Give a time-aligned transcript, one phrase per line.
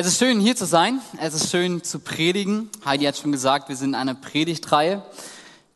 [0.00, 1.00] Es ist schön, hier zu sein.
[1.20, 2.70] Es ist schön zu predigen.
[2.84, 5.02] Heidi hat schon gesagt, wir sind in einer Predigtreihe,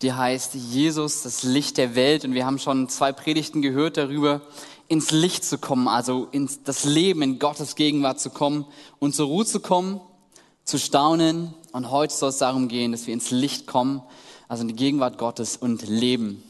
[0.00, 2.24] die heißt Jesus, das Licht der Welt.
[2.24, 4.40] Und wir haben schon zwei Predigten gehört darüber,
[4.86, 8.64] ins Licht zu kommen, also ins das Leben in Gottes Gegenwart zu kommen
[9.00, 10.00] und zur Ruhe zu kommen,
[10.62, 11.52] zu staunen.
[11.72, 14.02] Und heute soll es darum gehen, dass wir ins Licht kommen,
[14.46, 16.44] also in die Gegenwart Gottes und leben.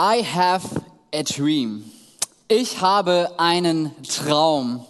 [0.00, 0.66] I have
[1.14, 1.84] a dream.
[2.48, 4.86] Ich habe einen Traum.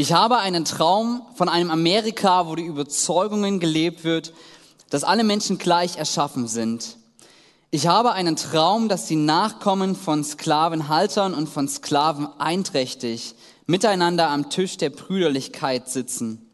[0.00, 4.32] Ich habe einen Traum von einem Amerika, wo die Überzeugungen gelebt wird,
[4.90, 6.98] dass alle Menschen gleich erschaffen sind.
[7.72, 13.34] Ich habe einen Traum, dass die Nachkommen von Sklavenhaltern und von Sklaven einträchtig
[13.66, 16.48] miteinander am Tisch der Brüderlichkeit sitzen.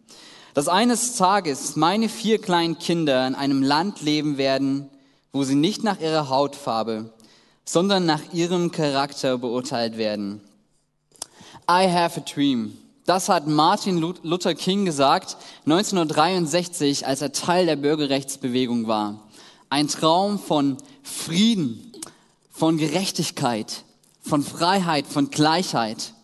[0.54, 4.88] Dass eines Tages meine vier kleinen Kinder in einem Land leben werden,
[5.34, 7.12] wo sie nicht nach ihrer Hautfarbe,
[7.66, 10.40] sondern nach ihrem Charakter beurteilt werden.
[11.68, 12.78] I have a dream.
[13.06, 15.36] Das hat Martin Luther King gesagt
[15.66, 19.20] 1963, als er Teil der Bürgerrechtsbewegung war.
[19.68, 21.92] Ein Traum von Frieden,
[22.50, 23.84] von Gerechtigkeit,
[24.22, 26.14] von Freiheit, von Gleichheit.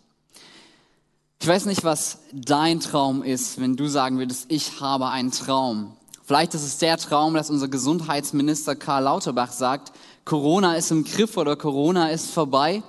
[1.38, 5.92] Ich weiß nicht, was dein Traum ist, wenn du sagen würdest, ich habe einen Traum.
[6.24, 9.92] Vielleicht ist es der Traum, dass unser Gesundheitsminister Karl Lauterbach sagt,
[10.24, 12.82] Corona ist im Griff oder Corona ist vorbei.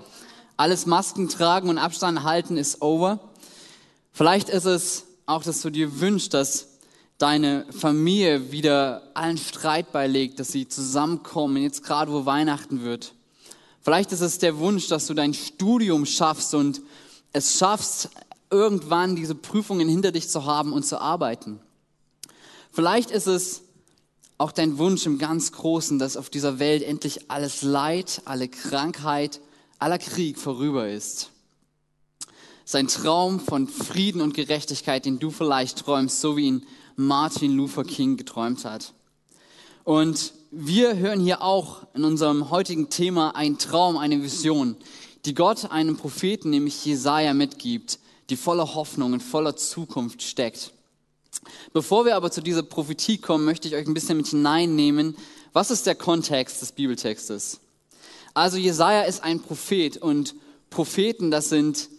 [0.55, 3.19] Alles Masken tragen und Abstand halten ist over.
[4.11, 6.67] Vielleicht ist es auch, dass du dir wünschst, dass
[7.17, 13.13] deine Familie wieder allen Streit beilegt, dass sie zusammenkommen, jetzt gerade wo Weihnachten wird.
[13.81, 16.81] Vielleicht ist es der Wunsch, dass du dein Studium schaffst und
[17.33, 18.09] es schaffst,
[18.49, 21.59] irgendwann diese Prüfungen hinter dich zu haben und zu arbeiten.
[22.71, 23.61] Vielleicht ist es
[24.37, 29.39] auch dein Wunsch im ganz Großen, dass auf dieser Welt endlich alles Leid, alle Krankheit,
[29.79, 31.29] aller Krieg vorüber ist.
[32.65, 37.83] Sein Traum von Frieden und Gerechtigkeit, den du vielleicht träumst, so wie ihn Martin Luther
[37.83, 38.93] King geträumt hat.
[39.83, 44.75] Und wir hören hier auch in unserem heutigen Thema einen Traum, eine Vision,
[45.25, 47.99] die Gott einem Propheten, nämlich Jesaja, mitgibt,
[48.29, 50.71] die voller Hoffnung und voller Zukunft steckt.
[51.73, 55.15] Bevor wir aber zu dieser Prophetie kommen, möchte ich euch ein bisschen mit hineinnehmen.
[55.53, 57.59] Was ist der Kontext des Bibeltextes?
[58.33, 60.35] Also Jesaja ist ein Prophet und
[60.69, 61.89] Propheten, das sind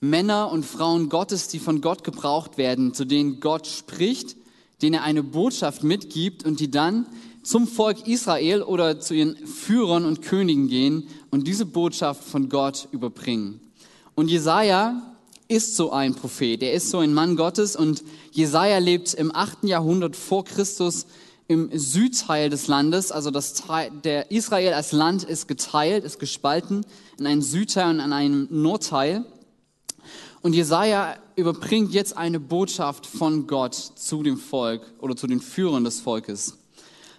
[0.00, 4.36] Männer und Frauen Gottes, die von Gott gebraucht werden, zu denen Gott spricht,
[4.80, 7.06] denen er eine Botschaft mitgibt und die dann
[7.42, 12.88] zum Volk Israel oder zu ihren Führern und Königen gehen und diese Botschaft von Gott
[12.92, 13.60] überbringen.
[14.14, 15.02] Und Jesaja
[15.48, 19.66] ist so ein Prophet, er ist so ein Mann Gottes und Jesaja lebt im achten
[19.66, 21.06] Jahrhundert vor Christus
[21.48, 26.84] im Südteil des Landes, also das Teil, der Israel als Land ist geteilt, ist gespalten
[27.18, 29.24] in einen Südteil und in einen Nordteil.
[30.40, 35.84] Und Jesaja überbringt jetzt eine Botschaft von Gott zu dem Volk oder zu den Führern
[35.84, 36.58] des Volkes.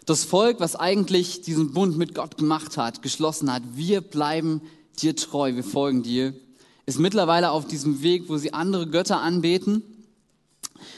[0.05, 4.61] Das Volk, was eigentlich diesen Bund mit Gott gemacht hat, geschlossen hat, wir bleiben
[5.01, 6.33] dir treu, wir folgen dir,
[6.85, 9.83] ist mittlerweile auf diesem Weg, wo sie andere Götter anbeten.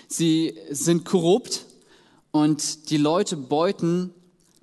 [0.07, 1.65] Sie sind korrupt
[2.31, 4.13] und die Leute beuten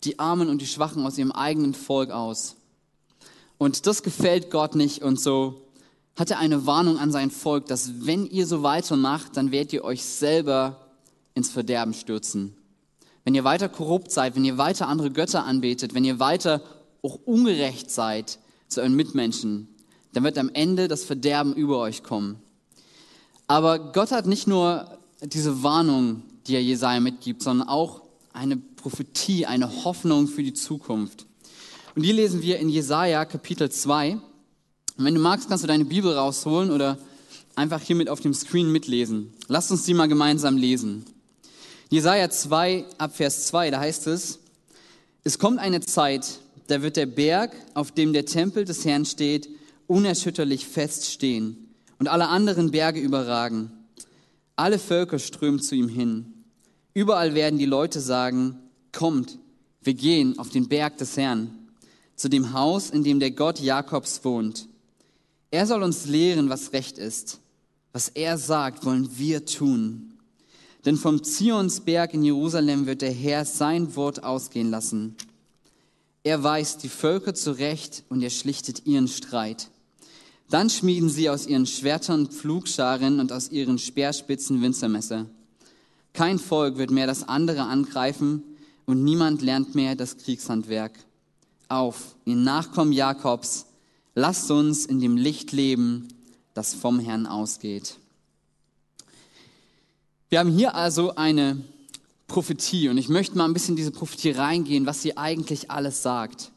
[0.04, 2.56] die Armen und die Schwachen aus ihrem eigenen Volk aus.
[3.58, 5.67] Und das gefällt Gott nicht und so
[6.18, 9.84] hat er eine Warnung an sein Volk, dass wenn ihr so weitermacht, dann werdet ihr
[9.84, 10.88] euch selber
[11.34, 12.56] ins Verderben stürzen.
[13.24, 16.60] Wenn ihr weiter korrupt seid, wenn ihr weiter andere Götter anbetet, wenn ihr weiter
[17.02, 19.68] auch ungerecht seid zu euren Mitmenschen,
[20.12, 22.40] dann wird am Ende das Verderben über euch kommen.
[23.46, 28.02] Aber Gott hat nicht nur diese Warnung, die er Jesaja mitgibt, sondern auch
[28.32, 31.26] eine Prophetie, eine Hoffnung für die Zukunft.
[31.94, 34.18] Und die lesen wir in Jesaja Kapitel 2.
[34.98, 36.98] Und wenn du magst, kannst du deine Bibel rausholen oder
[37.54, 39.32] einfach hier mit auf dem Screen mitlesen.
[39.46, 41.04] Lass uns die mal gemeinsam lesen.
[41.88, 44.40] Jesaja 2, ab Vers 2, da heißt es,
[45.22, 49.48] es kommt eine Zeit, da wird der Berg, auf dem der Tempel des Herrn steht,
[49.86, 51.68] unerschütterlich feststehen
[52.00, 53.70] und alle anderen Berge überragen.
[54.56, 56.44] Alle Völker strömen zu ihm hin.
[56.92, 58.58] Überall werden die Leute sagen,
[58.92, 59.38] kommt,
[59.80, 61.56] wir gehen auf den Berg des Herrn,
[62.16, 64.68] zu dem Haus, in dem der Gott Jakobs wohnt.
[65.50, 67.40] Er soll uns lehren, was recht ist.
[67.92, 70.12] Was er sagt, wollen wir tun.
[70.84, 75.16] Denn vom Zionsberg in Jerusalem wird der Herr sein Wort ausgehen lassen.
[76.22, 79.70] Er weist die Völker zurecht und er schlichtet ihren Streit.
[80.50, 85.26] Dann schmieden sie aus ihren Schwertern Pflugscharen und aus ihren Speerspitzen Winzermesser.
[86.12, 88.42] Kein Volk wird mehr das andere angreifen
[88.86, 90.92] und niemand lernt mehr das Kriegshandwerk.
[91.68, 93.66] Auf, ihr Nachkommen Jakobs,
[94.18, 96.08] Lasst uns in dem Licht leben,
[96.52, 97.98] das vom Herrn ausgeht.
[100.28, 101.62] Wir haben hier also eine
[102.26, 106.02] Prophetie und ich möchte mal ein bisschen in diese Prophetie reingehen, was sie eigentlich alles
[106.02, 106.50] sagt.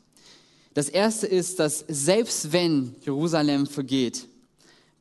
[0.74, 4.28] Das erste ist, dass selbst wenn Jerusalem vergeht,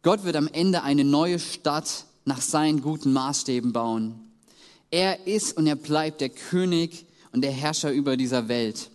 [0.03, 4.21] Gott wird am Ende eine neue Stadt nach seinen guten Maßstäben bauen.
[4.91, 8.91] Er ist und er bleibt der König und der Herrscher über dieser Welt.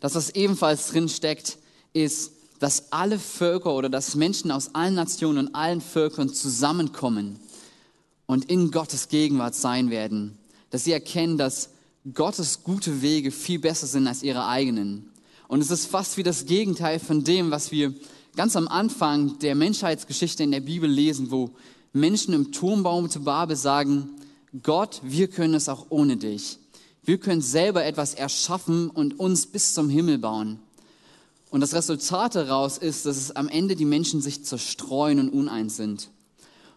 [0.00, 1.56] Das, was ebenfalls drin steckt,
[1.94, 2.32] ist,
[2.62, 7.40] dass alle Völker oder dass Menschen aus allen Nationen und allen Völkern zusammenkommen
[8.26, 10.38] und in Gottes Gegenwart sein werden.
[10.70, 11.70] Dass sie erkennen, dass
[12.14, 15.10] Gottes gute Wege viel besser sind als ihre eigenen.
[15.48, 17.94] Und es ist fast wie das Gegenteil von dem, was wir
[18.36, 21.50] ganz am Anfang der Menschheitsgeschichte in der Bibel lesen, wo
[21.92, 24.08] Menschen im Turmbaum zu Babel sagen,
[24.62, 26.58] Gott, wir können es auch ohne dich.
[27.02, 30.60] Wir können selber etwas erschaffen und uns bis zum Himmel bauen.
[31.52, 35.76] Und das Resultat daraus ist, dass es am Ende die Menschen sich zerstreuen und uneins
[35.76, 36.08] sind.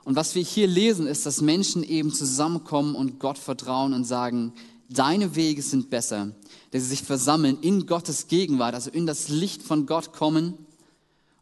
[0.03, 4.51] Und was wir hier lesen, ist, dass Menschen eben zusammenkommen und Gott vertrauen und sagen,
[4.89, 6.35] deine Wege sind besser.
[6.71, 10.55] Dass sie sich versammeln in Gottes Gegenwart, also in das Licht von Gott kommen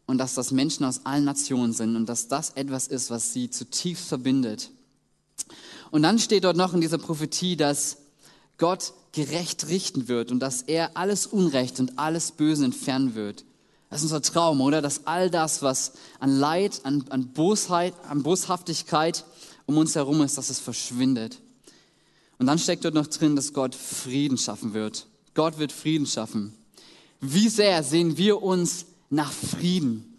[0.06, 3.50] und dass das Menschen aus allen Nationen sind und dass das etwas ist, was sie
[3.50, 4.70] zutiefst verbindet.
[5.90, 7.96] Und dann steht dort noch in dieser Prophetie, dass
[8.58, 13.44] Gott gerecht richten wird und dass er alles Unrecht und alles Böse entfernen wird.
[13.90, 14.82] Das ist unser Traum, oder?
[14.82, 19.24] Dass all das, was an Leid, an, an Bosheit, an Boshaftigkeit
[19.66, 21.38] um uns herum ist, dass es verschwindet.
[22.38, 25.06] Und dann steckt dort noch drin, dass Gott Frieden schaffen wird.
[25.34, 26.52] Gott wird Frieden schaffen.
[27.20, 30.14] Wie sehr sehen wir uns nach Frieden?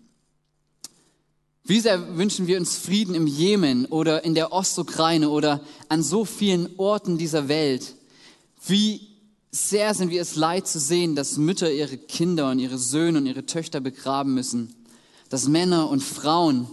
[1.63, 6.23] Wie sehr wünschen wir uns Frieden im Jemen oder in der Ostukraine oder an so
[6.23, 7.95] vielen Orten dieser Welt?
[8.67, 9.07] Wie
[9.51, 13.25] sehr sind wir es leid zu sehen, dass Mütter ihre Kinder und ihre Söhne und
[13.25, 14.75] ihre Töchter begraben müssen,
[15.29, 16.67] dass Männer und Frauen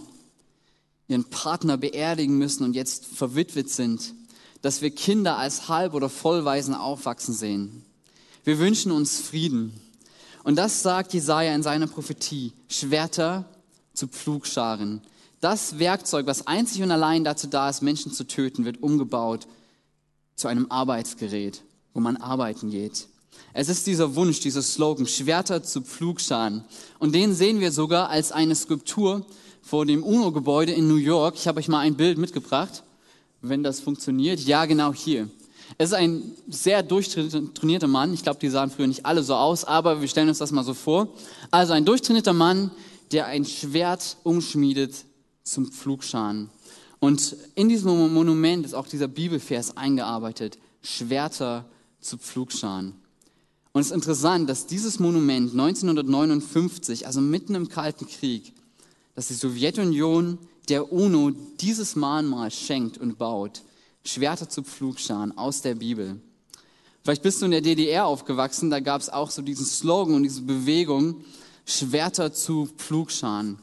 [1.07, 4.13] ihren Partner beerdigen müssen und jetzt verwitwet sind,
[4.61, 7.85] dass wir Kinder als Halb- oder Vollweisen aufwachsen sehen.
[8.43, 9.73] Wir wünschen uns Frieden.
[10.43, 12.53] Und das sagt Jesaja in seiner Prophetie.
[12.69, 13.45] Schwerter
[13.93, 15.01] zu Pflugscharen.
[15.39, 19.47] Das Werkzeug, was einzig und allein dazu da ist, Menschen zu töten, wird umgebaut
[20.35, 21.61] zu einem Arbeitsgerät
[21.93, 23.07] wo man arbeiten geht.
[23.53, 26.63] Es ist dieser Wunsch, dieser Slogan, Schwerter zu Pflugscharen.
[26.99, 29.25] Und den sehen wir sogar als eine Skulptur
[29.61, 31.35] vor dem UNO-Gebäude in New York.
[31.35, 32.83] Ich habe euch mal ein Bild mitgebracht,
[33.41, 34.39] wenn das funktioniert.
[34.39, 35.29] Ja, genau hier.
[35.77, 38.13] Es ist ein sehr durchtrainierter Mann.
[38.13, 40.63] Ich glaube, die sahen früher nicht alle so aus, aber wir stellen uns das mal
[40.63, 41.07] so vor.
[41.51, 42.71] Also ein durchtrainierter Mann,
[43.11, 45.05] der ein Schwert umschmiedet
[45.43, 46.49] zum Pflugscharen.
[46.99, 50.57] Und in diesem Monument ist auch dieser Bibelvers eingearbeitet.
[50.81, 51.65] Schwerter
[52.03, 52.93] zu Pflugscharen.
[53.71, 58.53] Und es ist interessant, dass dieses Monument 1959, also mitten im Kalten Krieg,
[59.15, 60.37] dass die Sowjetunion
[60.69, 63.63] der UNO dieses Mahnmal schenkt und baut.
[64.05, 66.19] Schwerter zu Pflugscharen aus der Bibel.
[67.03, 70.23] Vielleicht bist du in der DDR aufgewachsen, da gab es auch so diesen Slogan und
[70.23, 71.23] diese Bewegung,
[71.65, 73.59] Schwerter zu Pflugscharen.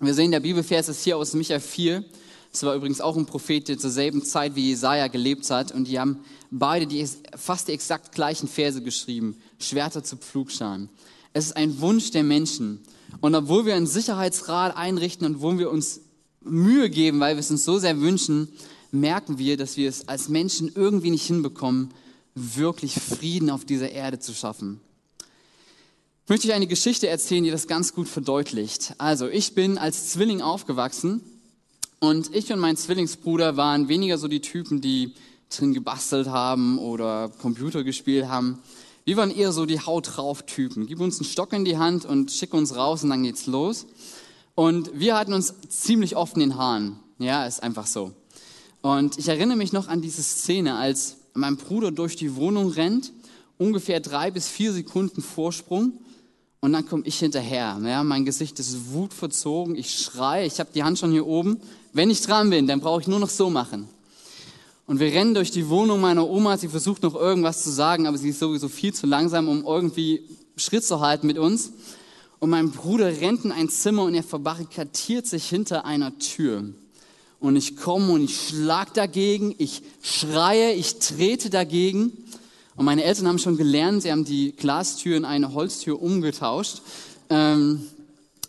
[0.00, 2.04] Wir sehen, der Bibelvers ist hier aus Micha 4.
[2.52, 5.72] Das war übrigens auch ein Prophet, der zur selben Zeit wie Jesaja gelebt hat.
[5.72, 6.18] Und die haben
[6.50, 9.38] beide die, fast die exakt gleichen Verse geschrieben.
[9.58, 10.90] Schwerter zu Pflugscharen.
[11.32, 12.80] Es ist ein Wunsch der Menschen.
[13.22, 16.02] Und obwohl wir einen Sicherheitsrat einrichten und wo wir uns
[16.42, 18.48] Mühe geben, weil wir es uns so sehr wünschen,
[18.90, 21.94] merken wir, dass wir es als Menschen irgendwie nicht hinbekommen,
[22.34, 24.80] wirklich Frieden auf dieser Erde zu schaffen.
[26.24, 28.94] Ich möchte euch eine Geschichte erzählen, die das ganz gut verdeutlicht.
[28.98, 31.22] Also, ich bin als Zwilling aufgewachsen
[32.02, 35.14] und ich und mein Zwillingsbruder waren weniger so die Typen, die
[35.50, 38.58] drin gebastelt haben oder Computer gespielt haben.
[39.04, 40.88] Wir waren eher so die Haut drauf Typen.
[40.88, 43.86] Gib uns einen Stock in die Hand und schick uns raus und dann geht's los.
[44.56, 46.98] Und wir hatten uns ziemlich oft in den Haaren.
[47.20, 48.10] Ja, ist einfach so.
[48.80, 53.12] Und ich erinnere mich noch an diese Szene, als mein Bruder durch die Wohnung rennt,
[53.58, 55.92] ungefähr drei bis vier Sekunden Vorsprung.
[56.58, 57.80] Und dann komme ich hinterher.
[57.84, 59.76] Ja, mein Gesicht ist wutverzogen.
[59.76, 60.46] Ich schreie.
[60.46, 61.60] Ich habe die Hand schon hier oben.
[61.92, 63.88] Wenn ich dran bin, dann brauche ich nur noch so machen.
[64.86, 66.56] Und wir rennen durch die Wohnung meiner Oma.
[66.56, 70.22] Sie versucht noch irgendwas zu sagen, aber sie ist sowieso viel zu langsam, um irgendwie
[70.56, 71.72] Schritt zu halten mit uns.
[72.38, 76.64] Und mein Bruder rennt in ein Zimmer und er verbarrikadiert sich hinter einer Tür.
[77.40, 82.12] Und ich komme und ich schlag dagegen, ich schreie, ich trete dagegen.
[82.74, 86.82] Und meine Eltern haben schon gelernt, sie haben die Glastür in eine Holztür umgetauscht.
[87.30, 87.86] Ähm,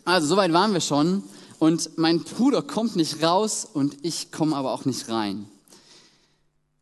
[0.04, 1.22] also soweit waren wir schon.
[1.64, 5.46] Und mein Bruder kommt nicht raus und ich komme aber auch nicht rein.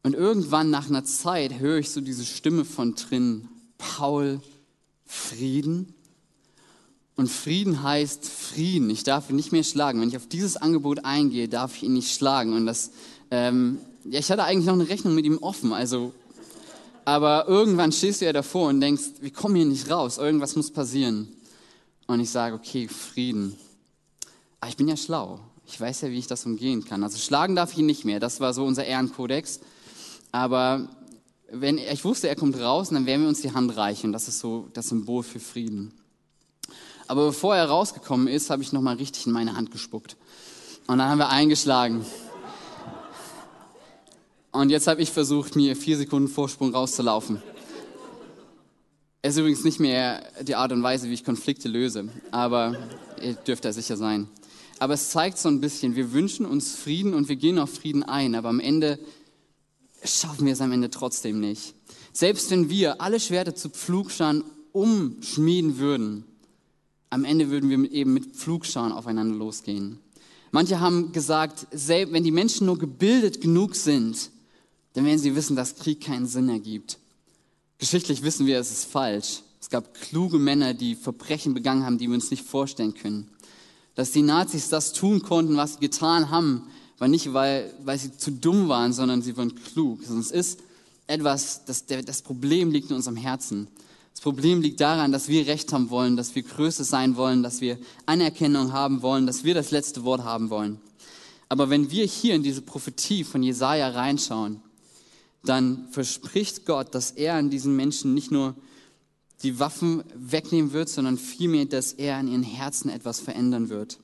[0.02, 3.46] Und irgendwann nach einer Zeit höre ich so diese Stimme von drin,
[3.78, 4.40] Paul,
[5.06, 5.94] Frieden.
[7.14, 8.90] Und Frieden heißt Frieden.
[8.90, 10.00] Ich darf ihn nicht mehr schlagen.
[10.00, 12.52] Wenn ich auf dieses Angebot eingehe, darf ich ihn nicht schlagen.
[12.52, 12.90] Und das
[13.30, 16.12] ähm, ja, ich hatte eigentlich noch eine Rechnung mit ihm offen, also,
[17.04, 20.72] aber irgendwann stehst du ja davor und denkst, wir kommen hier nicht raus, irgendwas muss
[20.72, 21.28] passieren.
[22.08, 23.56] Und ich sage, okay, Frieden.
[24.62, 25.40] Aber ich bin ja schlau.
[25.66, 27.02] Ich weiß ja, wie ich das umgehen kann.
[27.02, 28.20] Also schlagen darf ich ihn nicht mehr.
[28.20, 29.58] Das war so unser Ehrenkodex.
[30.30, 30.88] Aber
[31.50, 34.12] wenn, ich wusste, er kommt raus und dann werden wir uns die Hand reichen.
[34.12, 35.92] Das ist so das Symbol für Frieden.
[37.08, 40.16] Aber bevor er rausgekommen ist, habe ich nochmal richtig in meine Hand gespuckt.
[40.86, 42.06] Und dann haben wir eingeschlagen.
[44.52, 47.42] Und jetzt habe ich versucht, mir vier Sekunden Vorsprung rauszulaufen.
[49.22, 52.76] Es ist übrigens nicht mehr die Art und Weise, wie ich Konflikte löse, aber
[53.20, 54.28] ihr dürft da sicher sein.
[54.82, 58.02] Aber es zeigt so ein bisschen, wir wünschen uns Frieden und wir gehen auf Frieden
[58.02, 58.98] ein, aber am Ende
[60.02, 61.76] schaffen wir es am Ende trotzdem nicht.
[62.12, 66.24] Selbst wenn wir alle Schwerter zu Pflugscharen umschmieden würden,
[67.10, 70.00] am Ende würden wir eben mit Pflugscharen aufeinander losgehen.
[70.50, 74.30] Manche haben gesagt, wenn die Menschen nur gebildet genug sind,
[74.94, 76.98] dann werden sie wissen, dass Krieg keinen Sinn ergibt.
[77.78, 79.42] Geschichtlich wissen wir, es ist falsch.
[79.60, 83.28] Es gab kluge Männer, die Verbrechen begangen haben, die wir uns nicht vorstellen können.
[83.94, 86.66] Dass die Nazis das tun konnten, was sie getan haben,
[86.98, 90.00] war nicht, weil, weil sie zu dumm waren, sondern sie waren klug.
[90.02, 90.60] Es ist
[91.06, 93.68] etwas, das, das Problem liegt in unserem Herzen.
[94.12, 97.60] Das Problem liegt daran, dass wir Recht haben wollen, dass wir Größe sein wollen, dass
[97.60, 100.80] wir Anerkennung haben wollen, dass wir das letzte Wort haben wollen.
[101.48, 104.62] Aber wenn wir hier in diese Prophetie von Jesaja reinschauen,
[105.44, 108.54] dann verspricht Gott, dass er an diesen Menschen nicht nur
[109.42, 113.98] die Waffen wegnehmen wird, sondern vielmehr, dass er in ihren Herzen etwas verändern wird.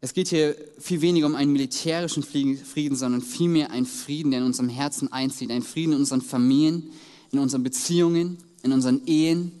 [0.00, 4.46] Es geht hier viel weniger um einen militärischen Frieden, sondern vielmehr einen Frieden, der in
[4.46, 5.50] unserem Herzen einzieht.
[5.50, 6.90] Ein Frieden in unseren Familien,
[7.32, 9.52] in unseren Beziehungen, in unseren Ehen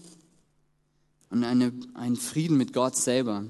[1.30, 3.46] und eine, einen Frieden mit Gott selber.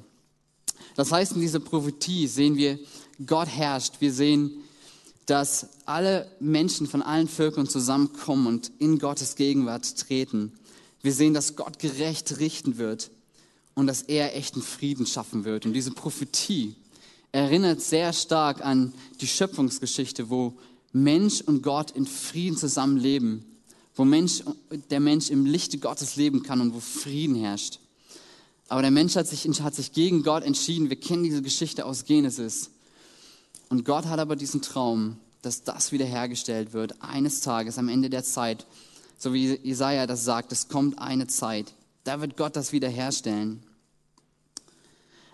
[0.94, 2.78] Das heißt, in dieser Prophetie sehen wir,
[3.26, 3.94] Gott herrscht.
[4.00, 4.52] Wir sehen,
[5.26, 10.52] dass alle Menschen von allen Völkern zusammenkommen und in Gottes Gegenwart treten.
[11.04, 13.11] Wir sehen, dass Gott gerecht richten wird
[13.75, 15.66] und dass er echten Frieden schaffen wird.
[15.66, 16.76] Und diese Prophetie
[17.30, 20.54] erinnert sehr stark an die Schöpfungsgeschichte, wo
[20.92, 23.44] Mensch und Gott in Frieden zusammenleben,
[23.94, 24.44] wo Mensch,
[24.88, 27.80] der Mensch im Lichte Gottes leben kann und wo Frieden herrscht.
[28.68, 30.88] Aber der Mensch hat sich, hat sich gegen Gott entschieden.
[30.88, 32.70] Wir kennen diese Geschichte aus Genesis.
[33.68, 38.25] Und Gott hat aber diesen Traum, dass das wiederhergestellt wird, eines Tages am Ende der
[38.25, 38.64] Zeit,
[39.25, 41.73] so wie Jesaja das sagt, es kommt eine Zeit,
[42.04, 43.62] da wird Gott das wiederherstellen.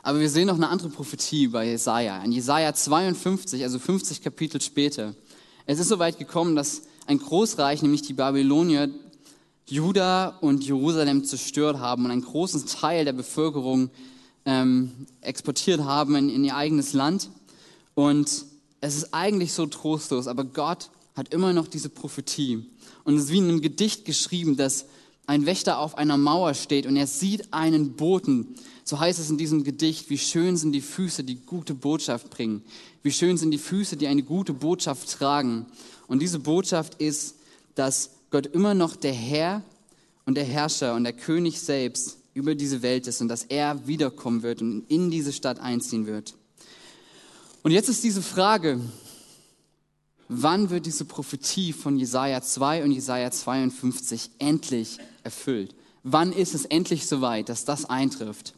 [0.02, 2.22] Aber wir sehen noch eine andere Prophetie bei Jesaja.
[2.22, 5.14] In Jesaja 52, also 50 Kapitel später.
[5.66, 8.90] Es ist so weit gekommen, dass ein Großreich, nämlich die Babylonier,
[9.66, 13.90] Juda und Jerusalem zerstört haben und einen großen Teil der Bevölkerung
[14.44, 17.28] ähm, exportiert haben in, in ihr eigenes Land.
[17.96, 18.46] Und
[18.80, 22.64] es ist eigentlich so trostlos, aber Gott hat immer noch diese Prophetie.
[23.04, 24.86] Und es ist wie in einem Gedicht geschrieben, dass
[25.26, 28.54] ein Wächter auf einer Mauer steht und er sieht einen Boten.
[28.84, 32.62] So heißt es in diesem Gedicht, wie schön sind die Füße, die gute Botschaft bringen.
[33.02, 35.66] Wie schön sind die Füße, die eine gute Botschaft tragen.
[36.08, 37.36] Und diese Botschaft ist,
[37.74, 39.62] dass Gott immer noch der Herr
[40.24, 44.42] und der Herrscher und der König selbst über diese Welt ist und dass er wiederkommen
[44.42, 46.32] wird und in diese Stadt einziehen wird.
[47.62, 48.80] Und jetzt ist diese Frage,
[50.32, 55.74] wann wird diese Prophetie von Jesaja 2 und Jesaja 52 endlich erfüllt?
[56.04, 58.54] Wann ist es endlich soweit, dass das eintrifft?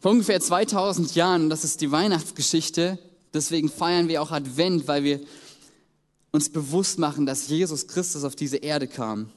[0.00, 2.98] Vor ungefähr 2000 Jahren, das ist die Weihnachtsgeschichte,
[3.32, 5.20] deswegen feiern wir auch Advent, weil wir
[6.32, 9.30] uns bewusst machen, dass Jesus Christus auf diese Erde kam.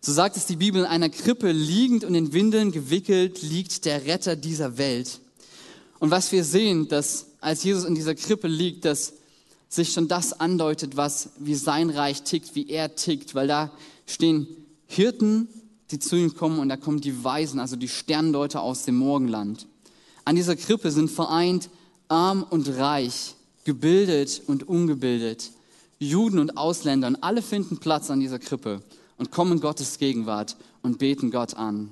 [0.00, 4.06] So sagt es die Bibel, in einer Krippe liegend und in Windeln gewickelt liegt der
[4.06, 5.20] Retter dieser Welt.
[5.98, 9.12] Und was wir sehen, dass als Jesus in dieser Krippe liegt, dass
[9.68, 13.70] sich schon das andeutet, was wie sein Reich tickt, wie er tickt, weil da
[14.06, 14.46] stehen
[14.86, 15.48] Hirten,
[15.90, 19.66] die zu ihm kommen und da kommen die Weisen, also die Sterndeuter aus dem Morgenland.
[20.24, 21.70] An dieser Krippe sind vereint
[22.08, 25.50] arm und reich, gebildet und ungebildet,
[25.98, 28.82] Juden und Ausländer und alle finden Platz an dieser Krippe
[29.18, 31.90] und kommen Gottes Gegenwart und beten Gott an.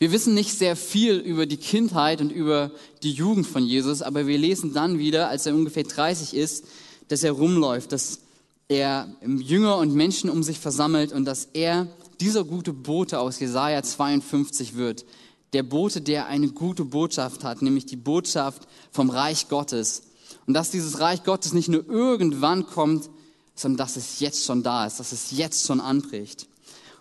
[0.00, 2.70] Wir wissen nicht sehr viel über die Kindheit und über
[3.02, 6.64] die Jugend von Jesus, aber wir lesen dann wieder, als er ungefähr 30 ist,
[7.08, 8.20] dass er rumläuft, dass
[8.68, 11.86] er Jünger und Menschen um sich versammelt und dass er
[12.18, 15.04] dieser gute Bote aus Jesaja 52 wird.
[15.52, 20.04] Der Bote, der eine gute Botschaft hat, nämlich die Botschaft vom Reich Gottes.
[20.46, 23.10] Und dass dieses Reich Gottes nicht nur irgendwann kommt,
[23.54, 26.46] sondern dass es jetzt schon da ist, dass es jetzt schon anbricht.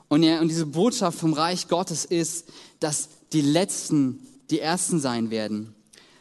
[0.10, 2.46] Und, er, und diese Botschaft vom Reich Gottes ist,
[2.80, 5.76] dass die Letzten die Ersten sein werden,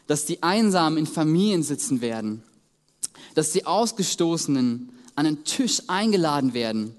[0.07, 2.43] dass die Einsamen in Familien sitzen werden,
[3.33, 6.95] dass die Ausgestoßenen an den Tisch eingeladen werden,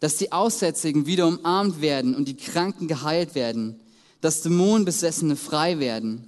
[0.00, 3.78] dass die Aussätzigen wieder umarmt werden und die Kranken geheilt werden,
[4.22, 6.26] dass Dämonenbesessene frei werden,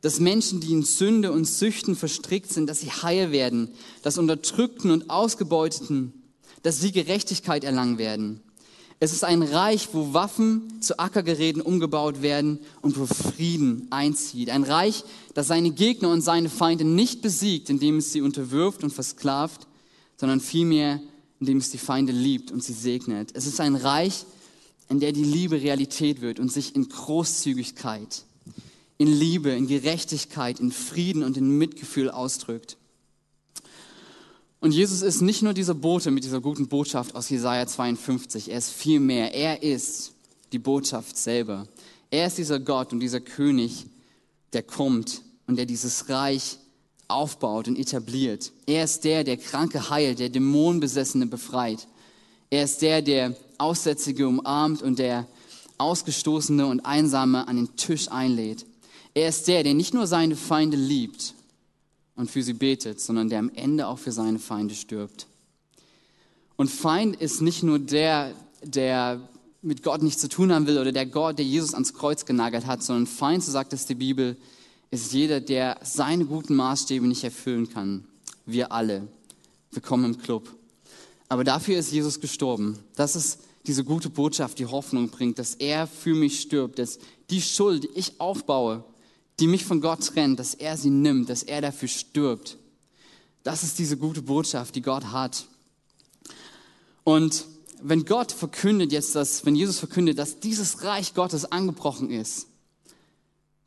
[0.00, 3.70] dass Menschen, die in Sünde und Süchten verstrickt sind, dass sie heil werden,
[4.02, 6.12] dass Unterdrückten und Ausgebeuteten,
[6.62, 8.42] dass sie Gerechtigkeit erlangen werden.
[9.00, 14.50] Es ist ein Reich, wo Waffen zu Ackergeräten umgebaut werden und wo Frieden einzieht.
[14.50, 18.92] Ein Reich, das seine Gegner und seine Feinde nicht besiegt, indem es sie unterwirft und
[18.92, 19.66] versklavt,
[20.16, 21.00] sondern vielmehr,
[21.40, 23.30] indem es die Feinde liebt und sie segnet.
[23.34, 24.24] Es ist ein Reich,
[24.88, 28.24] in der die Liebe Realität wird und sich in Großzügigkeit,
[28.96, 32.76] in Liebe, in Gerechtigkeit, in Frieden und in Mitgefühl ausdrückt.
[34.64, 38.56] Und Jesus ist nicht nur dieser Bote mit dieser guten Botschaft aus Jesaja 52, er
[38.56, 39.34] ist viel mehr.
[39.34, 40.14] Er ist
[40.52, 41.68] die Botschaft selber.
[42.10, 43.84] Er ist dieser Gott und dieser König,
[44.54, 46.56] der kommt und der dieses Reich
[47.08, 48.52] aufbaut und etabliert.
[48.64, 51.86] Er ist der, der Kranke heilt, der Dämonenbesessene befreit.
[52.48, 55.26] Er ist der, der Aussätzige umarmt und der
[55.76, 58.64] Ausgestoßene und Einsame an den Tisch einlädt.
[59.12, 61.34] Er ist der, der nicht nur seine Feinde liebt
[62.16, 65.26] und für sie betet, sondern der am Ende auch für seine Feinde stirbt.
[66.56, 69.20] Und Feind ist nicht nur der, der
[69.62, 72.66] mit Gott nichts zu tun haben will oder der Gott, der Jesus ans Kreuz genagelt
[72.66, 74.36] hat, sondern Feind, so sagt es die Bibel,
[74.90, 78.06] ist jeder, der seine guten Maßstäbe nicht erfüllen kann.
[78.46, 79.08] Wir alle.
[79.72, 80.48] Wir kommen im Club.
[81.28, 82.78] Aber dafür ist Jesus gestorben.
[82.94, 86.98] Das ist diese gute Botschaft, die Hoffnung bringt, dass er für mich stirbt, dass
[87.30, 88.84] die Schuld, die ich aufbaue,
[89.40, 92.56] die mich von Gott trennt, dass er sie nimmt, dass er dafür stirbt.
[93.42, 95.46] Das ist diese gute Botschaft, die Gott hat.
[97.02, 97.44] Und
[97.82, 102.46] wenn Gott verkündet jetzt das, wenn Jesus verkündet, dass dieses Reich Gottes angebrochen ist,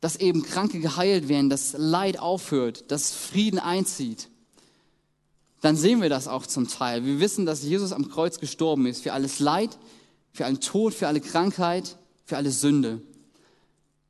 [0.00, 4.28] dass eben Kranke geheilt werden, dass Leid aufhört, dass Frieden einzieht,
[5.60, 7.04] dann sehen wir das auch zum Teil.
[7.04, 9.76] Wir wissen, dass Jesus am Kreuz gestorben ist für alles Leid,
[10.32, 13.00] für allen Tod, für alle Krankheit, für alle Sünde.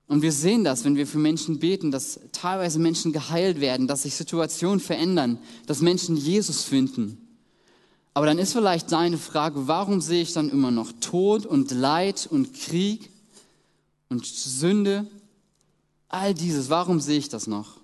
[0.09, 4.03] Und wir sehen das, wenn wir für Menschen beten, dass teilweise Menschen geheilt werden, dass
[4.03, 7.19] sich Situationen verändern, dass Menschen Jesus finden.
[8.15, 12.27] Aber dann ist vielleicht deine Frage, warum sehe ich dann immer noch Tod und Leid
[12.29, 13.11] und Krieg
[14.09, 15.07] und Sünde?
[16.09, 17.77] All dieses, warum sehe ich das noch?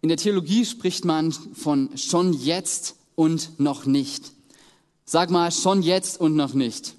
[0.00, 4.32] In der Theologie spricht man von schon jetzt und noch nicht.
[5.04, 6.94] Sag mal, schon jetzt und noch nicht.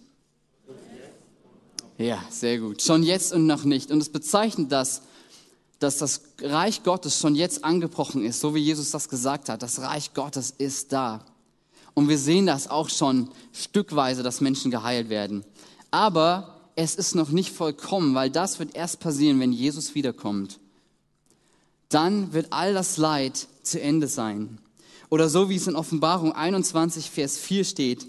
[2.01, 2.81] Ja, sehr gut.
[2.81, 3.91] Schon jetzt und noch nicht.
[3.91, 5.03] Und es bezeichnet das,
[5.77, 9.61] dass das Reich Gottes schon jetzt angebrochen ist, so wie Jesus das gesagt hat.
[9.61, 11.23] Das Reich Gottes ist da.
[11.93, 15.43] Und wir sehen das auch schon stückweise, dass Menschen geheilt werden.
[15.91, 20.59] Aber es ist noch nicht vollkommen, weil das wird erst passieren, wenn Jesus wiederkommt.
[21.89, 24.57] Dann wird all das Leid zu Ende sein.
[25.09, 28.07] Oder so wie es in Offenbarung 21, Vers 4 steht.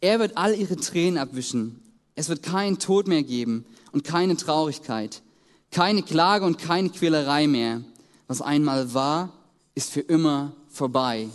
[0.00, 1.82] Er wird all ihre Tränen abwischen.
[2.16, 5.22] Es wird keinen Tod mehr geben und keine Traurigkeit,
[5.70, 7.82] keine Klage und keine Quälerei mehr.
[8.26, 9.32] Was einmal war,
[9.74, 11.28] ist für immer vorbei.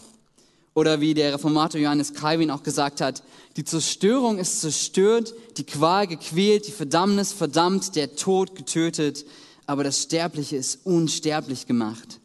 [0.73, 3.23] Oder wie der Reformator Johannes Calvin auch gesagt hat,
[3.57, 9.25] die Zerstörung ist zerstört, die Qual gequält, die Verdammnis verdammt, der Tod getötet,
[9.67, 12.19] aber das Sterbliche ist unsterblich gemacht.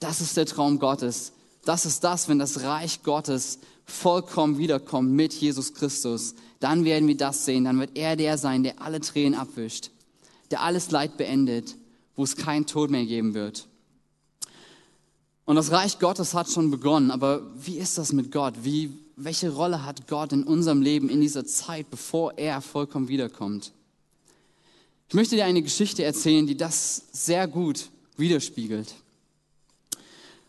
[0.00, 1.32] Das ist der Traum Gottes.
[1.64, 3.58] Das ist das, wenn das Reich Gottes
[3.90, 6.34] vollkommen wiederkommt mit Jesus Christus.
[6.60, 7.64] Dann werden wir das sehen.
[7.64, 9.90] Dann wird er der sein, der alle Tränen abwischt,
[10.50, 11.76] der alles Leid beendet,
[12.16, 13.66] wo es keinen Tod mehr geben wird.
[15.44, 18.54] Und das Reich Gottes hat schon begonnen, aber wie ist das mit Gott?
[18.62, 23.72] Wie, welche Rolle hat Gott in unserem Leben in dieser Zeit, bevor er vollkommen wiederkommt?
[25.08, 28.94] Ich möchte dir eine Geschichte erzählen, die das sehr gut widerspiegelt.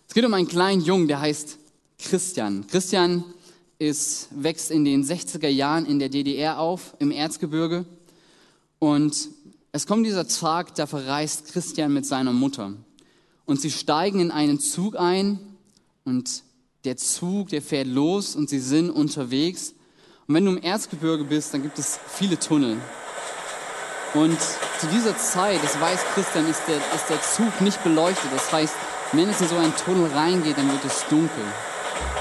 [0.08, 1.58] Es geht um einen kleinen Jungen, der heißt
[2.02, 2.66] Christian.
[2.68, 3.24] Christian
[3.80, 7.86] ist, wächst in den 60er Jahren in der DDR auf, im Erzgebirge.
[8.80, 9.30] Und
[9.72, 12.74] es kommt dieser Tag, da verreist Christian mit seiner Mutter
[13.46, 15.40] und sie steigen in einen Zug ein
[16.06, 16.44] und
[16.84, 19.74] der Zug, der fährt los und sie sind unterwegs.
[20.28, 22.78] Und wenn du im Erzgebirge bist, dann gibt es viele Tunnel.
[24.14, 24.40] Und
[24.80, 28.32] zu dieser Zeit, das weiß Christian, ist der, ist der Zug nicht beleuchtet.
[28.34, 28.74] Das heißt,
[29.14, 31.44] wenn es in so einen Tunnel reingeht, dann wird es dunkel.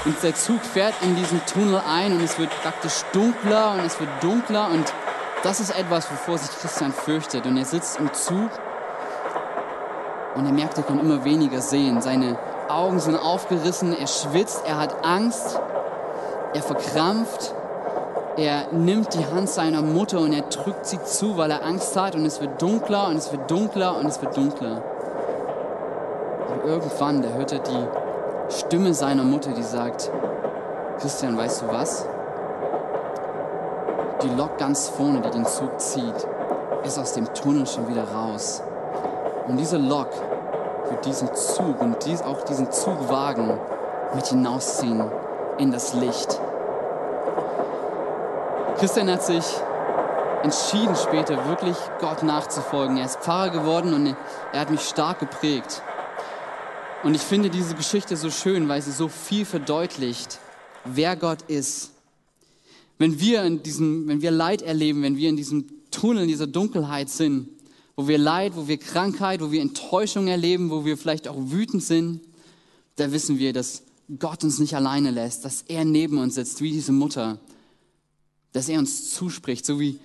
[0.03, 3.99] Und der Zug fährt in diesen Tunnel ein und es wird praktisch dunkler und es
[3.99, 4.91] wird dunkler und
[5.43, 7.45] das ist etwas, wovor sich Christian fürchtet.
[7.45, 8.49] Und er sitzt im Zug
[10.35, 12.01] und er merkt, er kann immer weniger sehen.
[12.01, 12.37] Seine
[12.67, 15.59] Augen sind aufgerissen, er schwitzt, er hat Angst,
[16.53, 17.53] er verkrampft,
[18.37, 22.15] er nimmt die Hand seiner Mutter und er drückt sie zu, weil er Angst hat
[22.15, 24.81] und es wird dunkler und es wird dunkler und es wird dunkler.
[26.49, 27.87] Und irgendwann, da hört er die
[28.51, 30.11] Stimme seiner Mutter, die sagt,
[30.99, 32.05] Christian, weißt du was?
[34.21, 36.27] Die Lok ganz vorne, die den Zug zieht,
[36.83, 38.61] ist aus dem Tunnel schon wieder raus.
[39.47, 40.09] Und diese Lok
[40.89, 43.57] wird diesen Zug und dies, auch diesen Zugwagen
[44.13, 45.09] mit hinausziehen
[45.57, 46.39] in das Licht.
[48.77, 49.45] Christian hat sich
[50.43, 52.97] entschieden später wirklich Gott nachzufolgen.
[52.97, 54.15] Er ist Pfarrer geworden und
[54.51, 55.81] er hat mich stark geprägt.
[57.03, 60.39] Und ich finde diese Geschichte so schön, weil sie so viel verdeutlicht,
[60.85, 61.91] wer Gott ist.
[62.99, 66.45] Wenn wir in diesem, wenn wir Leid erleben, wenn wir in diesem Tunnel, in dieser
[66.45, 67.49] Dunkelheit sind,
[67.95, 71.83] wo wir Leid, wo wir Krankheit, wo wir Enttäuschung erleben, wo wir vielleicht auch wütend
[71.83, 72.21] sind,
[72.97, 73.81] da wissen wir, dass
[74.19, 77.39] Gott uns nicht alleine lässt, dass er neben uns sitzt, wie diese Mutter,
[78.51, 79.99] dass er uns zuspricht, so wie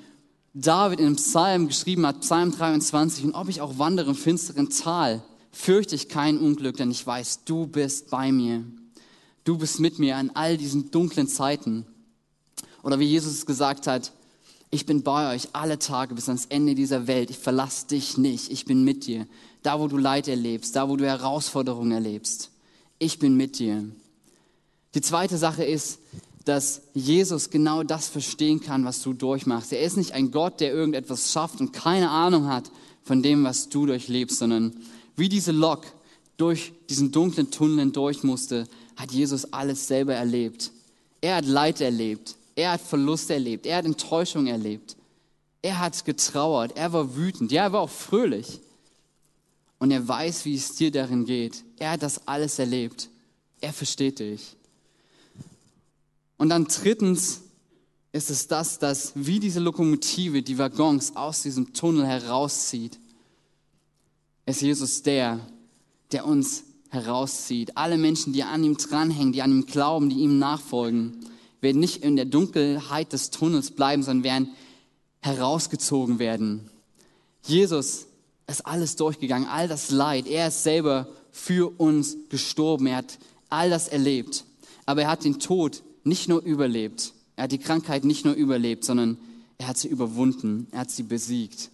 [0.55, 4.71] David in einem Psalm geschrieben hat, Psalm 23, und ob ich auch wandere im finsteren
[4.71, 5.23] Tal,
[5.57, 8.63] fürchte ich kein Unglück, denn ich weiß, du bist bei mir.
[9.45, 11.87] Du bist mit mir an all diesen dunklen Zeiten.
[12.83, 14.13] Oder wie Jesus gesagt hat,
[14.71, 17.31] ich bin bei euch alle Tage bis ans Ende dieser Welt.
[17.31, 18.51] Ich verlasse dich nicht.
[18.51, 19.27] Ich bin mit dir.
[19.63, 22.51] Da, wo du Leid erlebst, da, wo du Herausforderungen erlebst.
[22.99, 23.85] Ich bin mit dir.
[24.95, 26.01] Die zweite Sache ist,
[26.45, 29.73] dass Jesus genau das verstehen kann, was du durchmachst.
[29.73, 32.71] Er ist nicht ein Gott, der irgendetwas schafft und keine Ahnung hat
[33.03, 34.77] von dem, was du durchlebst, sondern
[35.17, 35.87] wie diese Lok
[36.37, 40.71] durch diesen dunklen Tunnel hindurch musste, hat Jesus alles selber erlebt.
[41.21, 42.37] Er hat Leid erlebt.
[42.55, 43.67] Er hat Verlust erlebt.
[43.67, 44.97] Er hat Enttäuschung erlebt.
[45.63, 46.77] Er hat getrauert.
[46.77, 47.53] Er war wütend.
[47.53, 48.61] Ja, er war auch fröhlich.
[49.79, 51.65] Und er weiß, wie es dir darin geht.
[51.79, 53.09] Er hat das alles erlebt.
[53.61, 54.57] Er versteht dich.
[56.39, 57.43] Und dann drittens
[58.13, 62.99] ist es das, dass wie diese Lokomotive die Waggons aus diesem Tunnel herauszieht,
[64.47, 65.41] ist Jesus der,
[66.13, 67.77] der uns herauszieht.
[67.77, 71.19] Alle Menschen, die an ihm dranhängen, die an ihm glauben, die ihm nachfolgen,
[71.61, 74.51] werden nicht in der Dunkelheit des Tunnels bleiben, sondern werden
[75.21, 76.71] herausgezogen werden.
[77.43, 78.07] Jesus
[78.47, 80.27] ist alles durchgegangen, all das Leid.
[80.27, 82.87] Er ist selber für uns gestorben.
[82.87, 83.19] Er hat
[83.51, 84.45] all das erlebt.
[84.87, 88.85] Aber er hat den Tod nicht nur überlebt, er hat die Krankheit nicht nur überlebt,
[88.85, 89.19] sondern
[89.59, 91.71] er hat sie überwunden, er hat sie besiegt.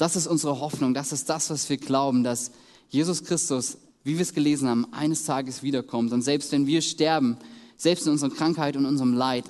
[0.00, 2.52] Das ist unsere Hoffnung, das ist das, was wir glauben, dass
[2.88, 6.14] Jesus Christus, wie wir es gelesen haben, eines Tages wiederkommt.
[6.14, 7.36] Und selbst wenn wir sterben,
[7.76, 9.44] selbst in unserer Krankheit und unserem Leid,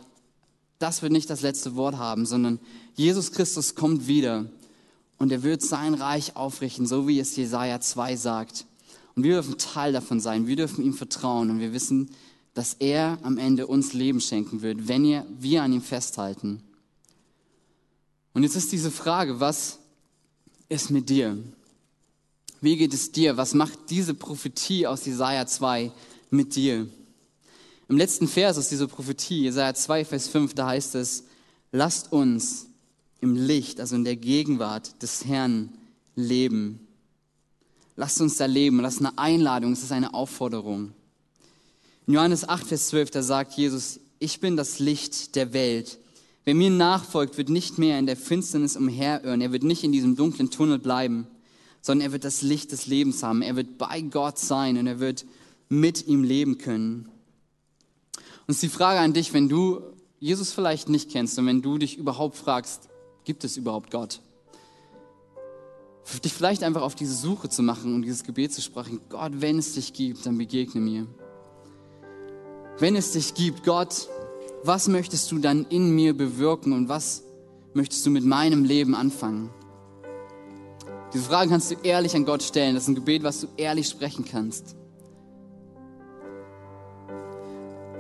[0.81, 2.59] das wird nicht das letzte Wort haben, sondern
[2.95, 4.47] Jesus Christus kommt wieder
[5.19, 8.67] und er wird sein Reich aufrichten, so wie es Jesaja 2 sagt.
[9.15, 12.11] Und wir dürfen Teil davon sein, wir dürfen ihm vertrauen und wir wissen,
[12.55, 15.05] dass er am Ende uns Leben schenken wird, wenn
[15.39, 16.61] wir an ihm festhalten.
[18.35, 19.80] Und jetzt ist diese Frage, was
[20.71, 21.37] ist mit dir?
[22.63, 23.37] Wie geht es dir?
[23.37, 25.93] Was macht diese Prophetie aus Jesaja 2
[26.31, 26.87] mit dir?
[27.89, 31.25] Im letzten Vers aus dieser Prophetie, Jesaja 2, Vers 5, da heißt es,
[31.73, 32.67] lasst uns
[33.21, 35.73] im Licht, also in der Gegenwart des Herrn
[36.15, 36.87] leben.
[37.97, 38.83] Lasst uns da leben.
[38.83, 40.93] Das ist eine Einladung, es ist eine Aufforderung.
[42.07, 45.99] In Johannes 8, Vers 12, da sagt Jesus, ich bin das Licht der Welt.
[46.45, 49.41] Wer mir nachfolgt, wird nicht mehr in der Finsternis umherirren.
[49.41, 51.27] Er wird nicht in diesem dunklen Tunnel bleiben,
[51.83, 53.43] sondern er wird das Licht des Lebens haben.
[53.43, 55.27] Er wird bei Gott sein und er wird
[55.69, 57.09] mit ihm leben können.
[58.47, 59.81] Und es ist die Frage an dich, wenn du
[60.19, 62.89] Jesus vielleicht nicht kennst und wenn du dich überhaupt fragst,
[63.25, 64.21] gibt es überhaupt Gott?
[66.25, 69.59] Dich vielleicht einfach auf diese Suche zu machen und dieses Gebet zu sprechen, Gott, wenn
[69.59, 71.07] es dich gibt, dann begegne mir
[72.81, 74.09] wenn es dich gibt, Gott,
[74.63, 77.23] was möchtest du dann in mir bewirken und was
[77.73, 79.51] möchtest du mit meinem Leben anfangen?
[81.13, 82.75] Diese Fragen kannst du ehrlich an Gott stellen.
[82.75, 84.77] Das ist ein Gebet, was du ehrlich sprechen kannst.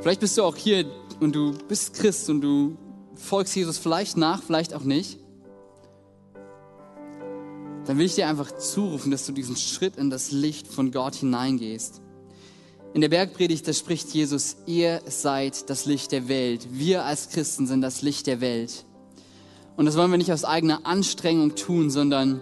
[0.01, 0.87] Vielleicht bist du auch hier
[1.18, 2.77] und du bist Christ und du
[3.14, 5.18] folgst Jesus vielleicht nach, vielleicht auch nicht.
[7.87, 11.16] Dann will ich dir einfach zurufen, dass du diesen Schritt in das Licht von Gott
[11.16, 12.01] hineingehst.
[12.92, 16.66] In der Bergpredigt, da spricht Jesus, ihr seid das Licht der Welt.
[16.72, 18.85] Wir als Christen sind das Licht der Welt.
[19.76, 22.40] Und das wollen wir nicht aus eigener Anstrengung tun, sondern,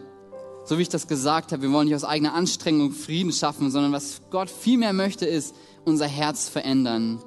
[0.65, 3.93] so wie ich das gesagt habe, wir wollen nicht aus eigener Anstrengung Frieden schaffen, sondern
[3.93, 7.23] was Gott vielmehr möchte, ist unser Herz verändern.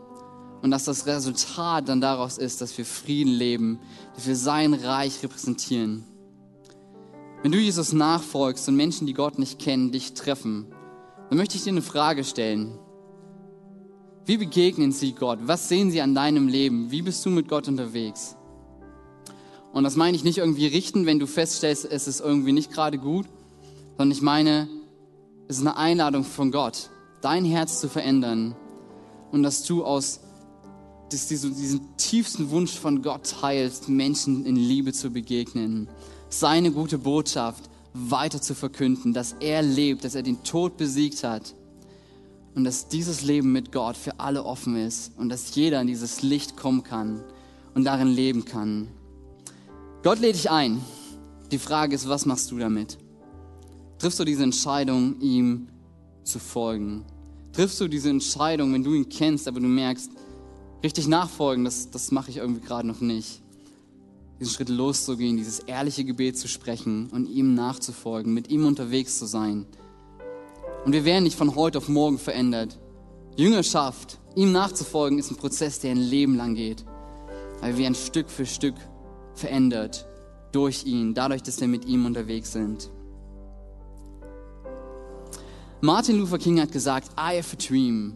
[0.63, 3.79] Und dass das Resultat dann daraus ist, dass wir Frieden leben,
[4.15, 6.05] dass wir sein Reich repräsentieren.
[7.43, 10.65] Wenn du Jesus nachfolgst und Menschen, die Gott nicht kennen, dich treffen,
[11.29, 12.79] dann möchte ich dir eine Frage stellen.
[14.25, 15.39] Wie begegnen sie Gott?
[15.43, 16.91] Was sehen sie an deinem Leben?
[16.91, 18.35] Wie bist du mit Gott unterwegs?
[19.73, 22.97] Und das meine ich nicht irgendwie richten, wenn du feststellst, es ist irgendwie nicht gerade
[22.97, 23.25] gut,
[23.97, 24.67] sondern ich meine,
[25.47, 28.55] es ist eine Einladung von Gott, dein Herz zu verändern
[29.31, 30.19] und dass du aus
[31.11, 35.89] diesen tiefsten Wunsch von Gott teilst, Menschen in Liebe zu begegnen,
[36.29, 41.55] seine gute Botschaft weiter zu verkünden, dass er lebt, dass er den Tod besiegt hat
[42.55, 46.21] und dass dieses Leben mit Gott für alle offen ist und dass jeder in dieses
[46.21, 47.23] Licht kommen kann
[47.73, 48.87] und darin leben kann.
[50.03, 50.81] Gott lädt dich ein.
[51.51, 52.97] Die Frage ist, was machst du damit?
[53.99, 55.67] Triffst du diese Entscheidung, ihm
[56.23, 57.05] zu folgen?
[57.53, 60.09] Triffst du diese Entscheidung, wenn du ihn kennst, aber du merkst,
[60.83, 63.41] richtig nachfolgen, das, das mache ich irgendwie gerade noch nicht.
[64.39, 69.25] Diesen Schritt loszugehen, dieses ehrliche Gebet zu sprechen und ihm nachzufolgen, mit ihm unterwegs zu
[69.25, 69.67] sein.
[70.85, 72.79] Und wir werden nicht von heute auf morgen verändert.
[73.35, 76.85] Jüngerschaft, ihm nachzufolgen, ist ein Prozess, der ein Leben lang geht.
[77.59, 78.75] Weil wir werden Stück für Stück
[79.35, 80.07] verändert
[80.51, 82.89] durch ihn, dadurch, dass wir mit ihm unterwegs sind.
[85.81, 88.15] Martin Luther King hat gesagt, I have a dream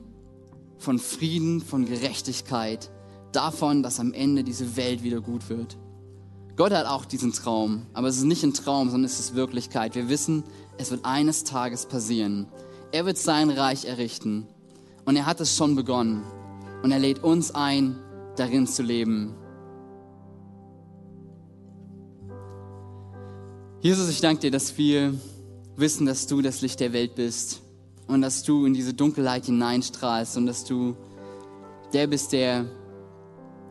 [0.78, 2.91] von Frieden, von Gerechtigkeit,
[3.32, 5.78] davon, dass am Ende diese Welt wieder gut wird.
[6.56, 9.95] Gott hat auch diesen Traum, aber es ist nicht ein Traum, sondern es ist Wirklichkeit.
[9.95, 10.43] Wir wissen,
[10.77, 12.47] es wird eines Tages passieren.
[12.91, 14.47] Er wird sein Reich errichten.
[15.05, 16.23] Und er hat es schon begonnen.
[16.83, 17.95] Und er lädt uns ein,
[18.35, 19.33] darin zu leben.
[23.81, 25.13] Jesus, ich danke dir, dass wir
[25.75, 27.61] wissen, dass du das Licht der Welt bist.
[28.07, 30.38] Und dass du in diese Dunkelheit hineinstrahlst.
[30.38, 30.95] Und dass du
[31.93, 32.65] der bist, der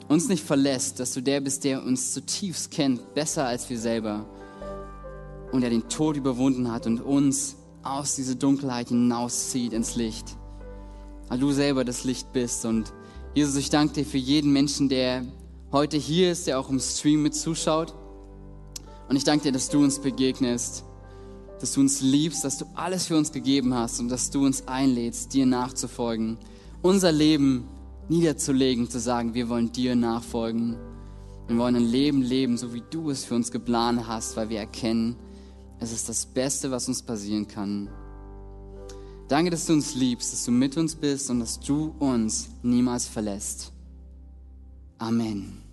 [0.08, 4.26] uns nicht verlässt, dass du der bist, der uns zutiefst kennt, besser als wir selber
[5.54, 10.36] und der den Tod überwunden hat und uns aus dieser Dunkelheit hinauszieht ins Licht.
[11.28, 12.92] Weil du selber das Licht bist und
[13.34, 15.24] Jesus, ich danke dir für jeden Menschen, der
[15.72, 17.94] heute hier ist, der auch im Stream mit zuschaut.
[19.08, 20.84] Und ich danke dir, dass du uns begegnest
[21.60, 24.68] dass du uns liebst, dass du alles für uns gegeben hast und dass du uns
[24.68, 26.36] einlädst, dir nachzufolgen.
[26.82, 27.68] Unser Leben
[28.10, 30.76] niederzulegen, zu sagen, wir wollen dir nachfolgen.
[31.48, 34.58] Wir wollen ein Leben leben, so wie du es für uns geplant hast, weil wir
[34.58, 35.16] erkennen,
[35.84, 37.88] es ist das Beste, was uns passieren kann.
[39.28, 43.06] Danke, dass du uns liebst, dass du mit uns bist und dass du uns niemals
[43.06, 43.72] verlässt.
[44.98, 45.63] Amen.